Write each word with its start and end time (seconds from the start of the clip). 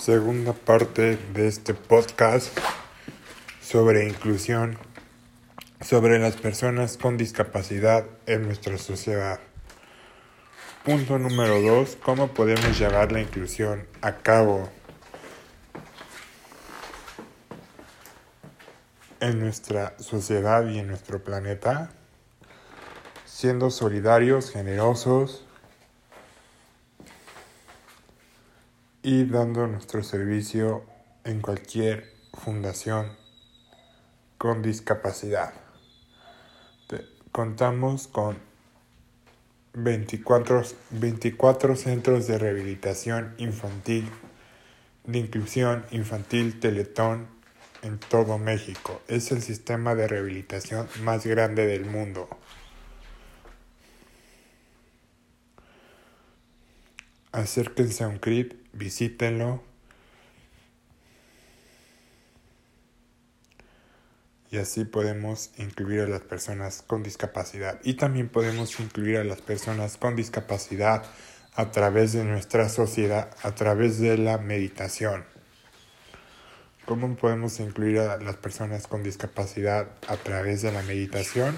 segunda 0.00 0.54
parte 0.54 1.18
de 1.34 1.46
este 1.46 1.74
podcast 1.74 2.58
sobre 3.60 4.08
inclusión, 4.08 4.78
sobre 5.82 6.18
las 6.18 6.36
personas 6.36 6.96
con 6.96 7.18
discapacidad 7.18 8.06
en 8.24 8.46
nuestra 8.46 8.78
sociedad. 8.78 9.40
Punto 10.86 11.18
número 11.18 11.60
dos, 11.60 11.98
¿cómo 12.02 12.28
podemos 12.28 12.78
llevar 12.78 13.12
la 13.12 13.20
inclusión 13.20 13.86
a 14.00 14.16
cabo 14.16 14.70
en 19.20 19.38
nuestra 19.38 19.98
sociedad 19.98 20.66
y 20.66 20.78
en 20.78 20.86
nuestro 20.86 21.22
planeta? 21.22 21.90
Siendo 23.26 23.70
solidarios, 23.70 24.50
generosos, 24.50 25.44
y 29.02 29.24
dando 29.24 29.66
nuestro 29.66 30.02
servicio 30.02 30.84
en 31.24 31.40
cualquier 31.40 32.12
fundación 32.34 33.16
con 34.38 34.62
discapacidad. 34.62 35.52
Contamos 37.32 38.08
con 38.08 38.38
24, 39.74 40.64
24 40.90 41.76
centros 41.76 42.26
de 42.26 42.38
rehabilitación 42.38 43.34
infantil, 43.38 44.08
de 45.04 45.18
inclusión 45.18 45.84
infantil 45.92 46.58
Teletón 46.58 47.28
en 47.82 47.98
todo 47.98 48.36
México. 48.38 49.00
Es 49.06 49.30
el 49.30 49.42
sistema 49.42 49.94
de 49.94 50.08
rehabilitación 50.08 50.88
más 51.02 51.24
grande 51.24 51.66
del 51.66 51.86
mundo. 51.86 52.28
Acérquense 57.40 58.04
a 58.04 58.08
un 58.08 58.18
CRIT 58.18 58.54
visítenlo. 58.74 59.62
Y 64.50 64.58
así 64.58 64.84
podemos 64.84 65.50
incluir 65.56 66.00
a 66.00 66.06
las 66.06 66.20
personas 66.20 66.82
con 66.86 67.02
discapacidad. 67.02 67.80
Y 67.82 67.94
también 67.94 68.28
podemos 68.28 68.78
incluir 68.78 69.16
a 69.16 69.24
las 69.24 69.40
personas 69.40 69.96
con 69.96 70.16
discapacidad 70.16 71.02
a 71.54 71.70
través 71.70 72.12
de 72.12 72.24
nuestra 72.24 72.68
sociedad, 72.68 73.34
a 73.42 73.54
través 73.54 73.98
de 74.00 74.18
la 74.18 74.36
meditación. 74.36 75.24
¿Cómo 76.84 77.16
podemos 77.16 77.58
incluir 77.60 78.00
a 78.00 78.18
las 78.18 78.36
personas 78.36 78.86
con 78.86 79.02
discapacidad 79.02 79.88
a 80.08 80.16
través 80.16 80.60
de 80.60 80.72
la 80.72 80.82
meditación? 80.82 81.56